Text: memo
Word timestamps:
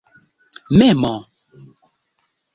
memo 0.79 1.13